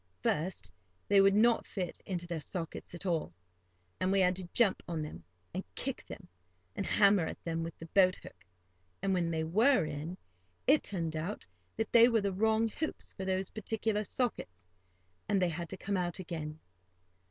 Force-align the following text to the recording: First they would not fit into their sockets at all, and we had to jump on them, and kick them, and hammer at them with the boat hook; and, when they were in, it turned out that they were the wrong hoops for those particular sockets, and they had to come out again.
First 0.23 0.71
they 1.07 1.21
would 1.21 1.35
not 1.35 1.63
fit 1.67 2.01
into 2.07 2.25
their 2.25 2.39
sockets 2.39 2.95
at 2.95 3.05
all, 3.05 3.31
and 3.99 4.11
we 4.11 4.19
had 4.21 4.35
to 4.37 4.49
jump 4.51 4.81
on 4.87 5.03
them, 5.03 5.23
and 5.53 5.63
kick 5.75 6.03
them, 6.07 6.27
and 6.75 6.87
hammer 6.87 7.27
at 7.27 7.43
them 7.43 7.61
with 7.61 7.77
the 7.77 7.85
boat 7.85 8.15
hook; 8.15 8.43
and, 9.03 9.13
when 9.13 9.29
they 9.29 9.43
were 9.43 9.85
in, 9.85 10.17
it 10.65 10.81
turned 10.81 11.15
out 11.15 11.45
that 11.77 11.91
they 11.91 12.09
were 12.09 12.21
the 12.21 12.33
wrong 12.33 12.67
hoops 12.67 13.13
for 13.13 13.25
those 13.25 13.51
particular 13.51 14.03
sockets, 14.03 14.65
and 15.29 15.39
they 15.39 15.49
had 15.49 15.69
to 15.69 15.77
come 15.77 15.97
out 15.97 16.17
again. 16.17 16.59